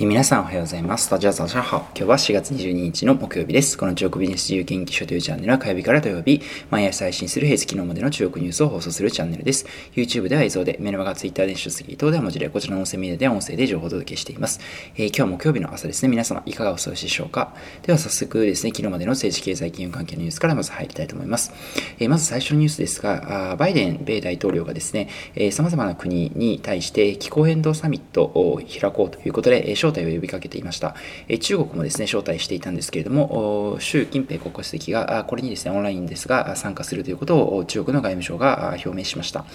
[0.00, 1.08] 皆さんおはようございます。
[1.08, 1.76] 大家早上好。
[1.76, 3.78] 今日は4月22日の木曜日です。
[3.78, 9.66] この中国ビジネス自由研究所というチャンネルは火曜日から土曜日、毎朝配信する平日昨日までの中国ニュースを放送するチャンネルです。
[9.94, 14.58] YouTube では映像で、メルマガ Twitter で出席等では文字で、こちらの音声メディアでは音声で情報をお届けしています。
[14.96, 21.52] えー、今日木曜日の朝ですね、皆様いかがお過ごしでしょうかでは早速ですね、昨日までの政治経済金融関係のニュースからまず入りたいと思います。
[22.00, 30.72] えー、まず最初のニュースですが、あバイデン米大統領がですね、えー、様々な国に対して気候変動サミットを開こうということで、招待を呼びかけていま。
[30.74, 30.94] した。
[31.28, 39.46] え中国もですね、招待していたんですけれども、習近平国家主席がこれにですね、オンラインですが参加するということを中国の外務省が表明しました。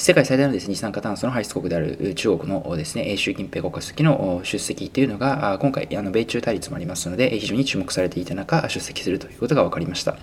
[0.00, 10.16] 世界最大のです、ね、二酸化炭素の排出国である中国のですね、習近平国家主席の出席というのが、今回、あの米中対立もありますので、非常に注目されていた中、出席するということが分かりました。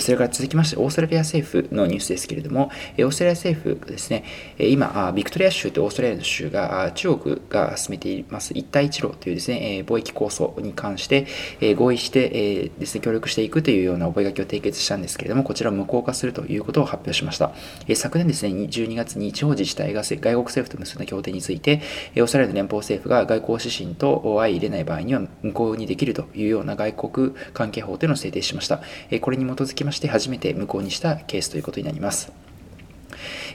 [0.00, 4.24] それから続きまして、オーストラリア政府のニュースですけれども、オーストラリア政府ですね、
[4.58, 11.26] 今、ビクトリア州とオーストラリアの州が、中国が進めています一帯一路というですね、貿易構想に関して
[11.74, 17.52] 合意してですね、協力していくというような覚書を締結したんですけれども、こちらを無効化するということを発表しました。
[17.94, 21.80] 昨年ですね、12月月に地方自治体が外国政府と結んだ協定について、
[22.16, 28.82] オーストラリアの連邦政府が外交指針と相入れない場合には無効にできるというような外国関係法というのを制定しました。
[29.20, 32.41] これに基づきまして初めて無効にしたケースということになります。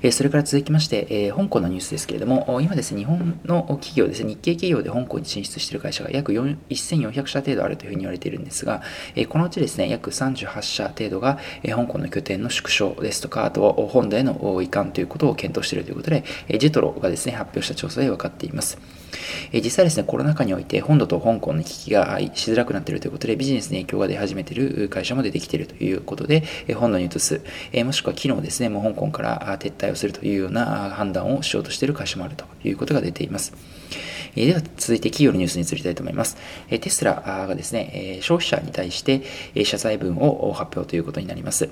[0.01, 8.81] えそれから続きまして、え香港のニュースですけれども、今ですね、日本の企業ですね、日系企業で香港に進出している会社が約1400社程度あるというふうに言われているんですが、
[9.15, 18.77] えこのうちですね、約38社程度が、え香港の拠点の縮小ですとか、あとは本土への移管ということを検討しているということで、えジェトロがですね、発表した調査で分かっています。
[19.51, 27.41] え実際ですね、コロナ禍において本土と香港の行き来がしづらくなっているということで、ビジネスに影響が出始めている会社も出てきているということで、え本土に移す、
[27.71, 33.53] えもしくは昨日ですね、もう香港から撤退をするというような判断をしようとしている会社もあるということが出ています。
[34.35, 36.37] えでは続いて企業のニュースに移りたいと思います。
[36.69, 39.23] えテスラがですね、消費者に対して
[39.65, 41.69] 謝罪文を発表ということになります。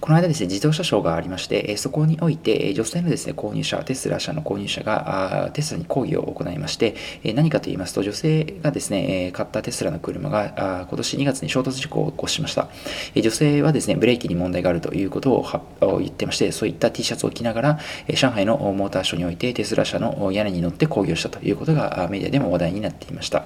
[0.00, 6.94] この間ですね、自動車ショーがありまして、そこにおいて、女性のですね、購入者、テスラ社の購入者がテスラに抗議を行いまして、
[7.34, 12.68] 何かと言いますと、女性がですね、買ったテスラの車が今年2月に衝突事故を起こしました。
[13.16, 17.78] 女性はですね、ブレーキに問題があるということを言ってまして、そういった T シャツを着ながら、
[18.14, 23.44] 上海のモーターショーにおいてテスラ社の屋根に乗って抗議をしたということがメディアでも話題になっていました。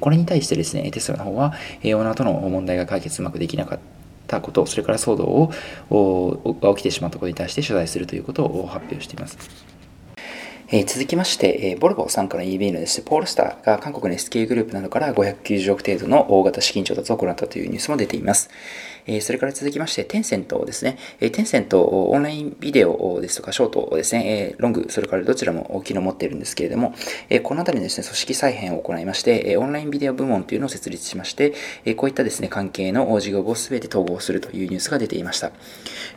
[0.00, 1.54] これに対してですね、テスラの方は、
[1.84, 3.95] オーナーとの問題が解決うまくできなかった
[4.26, 5.24] たこと、それから騒動
[5.90, 9.38] をが起きてしまったことに対して謝罪するということを発表しています。
[10.68, 18.50] えー、続きまして、えー、ボルボ傘下の EB のですね、ポールスターが韓国の SK グループなどから590億程度の大型資金調達を行ったというニュースも出ています。
[19.06, 20.98] えそれから続きまして、テンセントですね。
[21.20, 26.94] えテンセントオンラインビデオですとか、ショートですね、えロング、それからどちらも機能を持っているんですけれども、
[27.30, 35.52] えこのあたりのですね、組織再編を行いまして、えオンラインビデオ部門というのを設立しまして、えこういったですね、関係の事業部をすべて統合するというニュースが出ていました。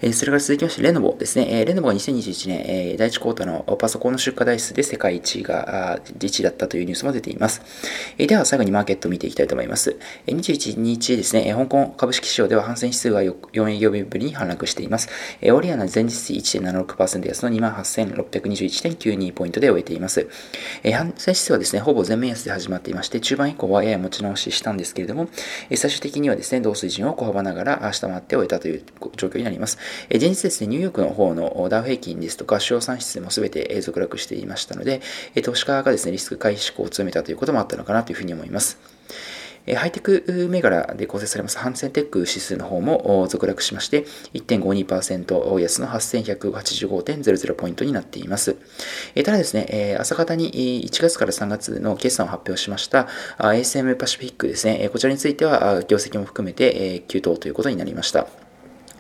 [0.02, 1.48] えそれから続きまして、レノボですね。
[1.50, 7.62] えレノボは2021年、え第1クォーターのパソコンの出荷台数で世界一が、1位だったというニュースも出ています。
[8.18, 9.98] えでは最後にマーケットを見ていきたいと思います。
[10.26, 15.10] え21日ですね、香港株式市場では反戦指数が4営業日ぶりに反落しています。
[15.42, 20.30] えオリアナ前日比1.76%安の28,621.92ポイントで終えています。
[20.84, 25.28] え反戦指数はですね、ほぼ全面安で始まっていまして、中盤以降はやや持ち直ししたんですけれども、
[25.70, 28.84] え最終的にはですね、同水準を小幅ながら下回って終えたという
[29.18, 29.78] 状況になります。
[30.10, 35.02] え前日ですね、ニューヨークの方のダウ平均ですとか、主要産出も全て続落していましたので、
[35.36, 38.78] え投資家がですね、リスク回避志向を強めたということもあったのかなというふうに思います。
[39.76, 48.56] ハイテク銘柄で構成されますハンセンテック指数の方も続落しまして、1.52%安の8185.00ポイントになっています。
[49.16, 58.49] ただですね、朝方に1月から3月の決算を発表しました ASM パシフィックですね、こちらについては業績も含めて急騰ということになりました。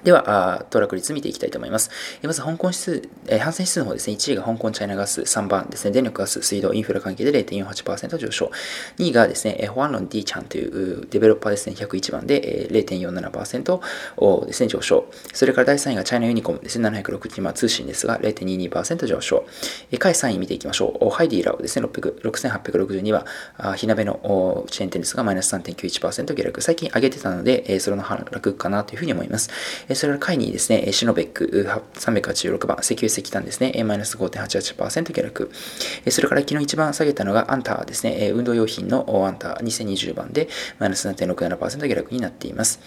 [0.03, 1.89] では、トラック率見ていきたいと思います。
[2.23, 8.51] まず、香港指数、えー、反戦指数の方ですね、1位が香港チャイナガス、3番ですね、電力ガス、水道、インフラ関係で0.48%上昇。
[8.97, 15.05] 2位がですね、ホアンロン D ちゃんというデベロッパーですね、101番で0.47%ですね、上昇。
[15.33, 19.45] それから第3位がチャイナユニコムですね、760番通信ですが0.22%上昇。
[19.91, 21.09] 下位3位見ていきましょう。
[21.09, 26.61] ハイディーラをですね、6862は、火鍋のチェーン店ですが、マイナス3.91%下落。
[26.61, 29.49] 最近上げてたので、それの反落かなというふうに思います。
[29.93, 35.51] それから下位にですね、シノベック386番、石油石炭ですね、マイナス5.88%下落。
[36.09, 40.49] それから昨日一番下げたのがアンターですね、運動用品のアンター2020番で、
[40.79, 42.79] マイナス7.67%下落になっています。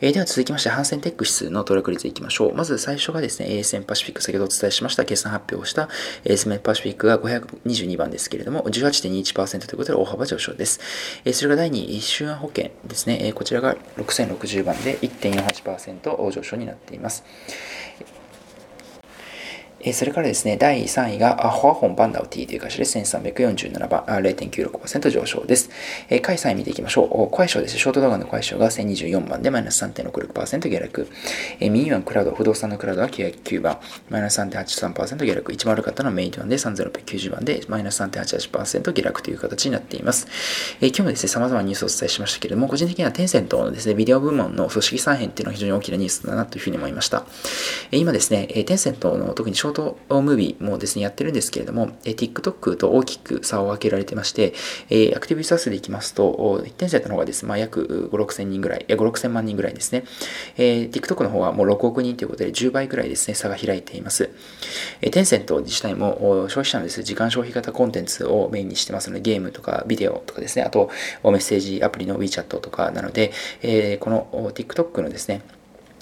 [0.00, 2.54] では続きまして、ハンセンテック指数の登録率いきましょう。
[2.54, 5.88] まず最初がですね、ASM パシフィック、先ほどお伝えしました、決算発表をした
[6.24, 10.80] ASM パシフィックが522番ですけれども、18.21%ということで大幅上昇です。
[11.32, 17.24] それが第2位、週安保険ですね、こちらが6060番で1.48%上昇書になっています。
[19.84, 25.70] えそれからですね、第3位が、ホアホンバンダウティという会社で1347番、0.96%上昇です。
[26.08, 27.34] え下位3位見ていきましょう。
[27.34, 27.74] 快勝です。
[27.74, 31.08] ねショート動画の快勝が1024番でマイナス3.66%下落。
[31.60, 35.52] えミニワンクラウド、不動産のクラウドは909番、マイナス3.83%下落。
[35.52, 40.28] 一番悪かったのはメイトワンで3690番でマイナス3.88%下落という形になっています。
[40.80, 47.24] え今日もですね、様々なニュースをお伝えしましたけれども、個人的にはテンセントのですね、ビデオ部門の組織再編っていうのは非常に大きなニュースだなというふうに思いました。
[47.90, 54.54] え今ですね、テンセントの特にショートムービーもですね、やってるんですけれども、え TikTok と大きく差を分けられてまして、
[54.90, 60.04] えアクティブユーザー数でいきますと、1点セットの方がですね、まあ、約5、6千人ぐらい、5、6千万人ぐらいですね。
[60.56, 64.30] え TikTok の方はもう6億人ということで10倍ぐらいですね、差が開いています。
[65.00, 70.90] えテンセント自体も消費者のです、ね、時間消費型コンテンツをメインにしてますので、ゲームとかビデオとかですね、あと
[71.24, 73.32] メッセージアプリの WeChat とかなので、
[73.62, 75.42] えこの TikTok のですね、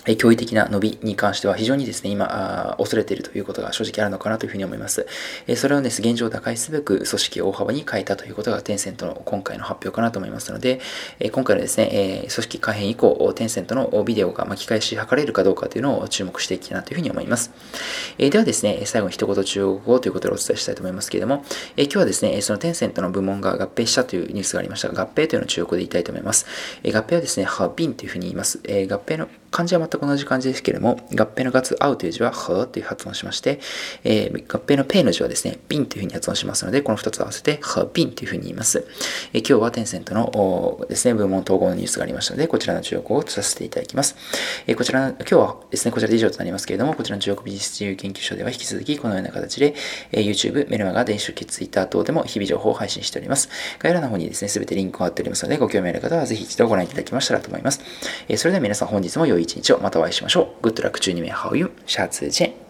[0.07, 5.07] 驚異的な伸びに関しては非常にですね、今、恐れているということが正直あるのかなというふうに思います。
[5.57, 10.81] それをです、ね現状を打開すべく組織を大幅に変えたということがテンセントの今回の発表かなと思いますので、
[11.33, 17.53] 今回のですね、組織改変以降、テンセントのビデオが巻き返し図れるかどうかというのを注目していきたいなというふうに思います。
[18.19, 21.45] ではですね、最後に一言中国語ということでお伝えしたいと思いますけれども、
[21.77, 26.47] 今日はですね、そのテンセントの部門が合併したというニュースがありましたが、合併というのを中国で言いたいと思います。
[26.85, 28.59] 合併はですね、ハービンというふうに言います。
[28.59, 33.61] 合併の漢字は全く同じ漢字ですけれども、合併の月、合うという字は、はという発音しまして、
[34.05, 38.87] えー、合併のペイの字はですね、ビンというふうに発音しますので、この2つ合わせて、はビンというふうに言います。
[39.33, 44.17] えー、今日はテンセントのですね、部門統合のニュースがありましたので、こちらの中国語をさせていただきます。
[44.67, 49.75] えー、こちらの、今日はですね、こちらで以上となりますけれども、こちらの中国美術自由研究所では引き続きこのような形で、
[50.13, 53.49] え、YouTube、メルマガ、電子書籍、Twitter 等でも日々情報を配信しております。
[53.79, 57.81] 概要欄の方にですね、すべてリンクが貼っておりますので、ご興味ある方はぜひ一度ご覧いただきましたらと思います。
[58.29, 60.67] え、それでは皆さん本日も良い一日をまたお会いしましょう。
[60.67, 62.70] Good luck 12名好運，下次见。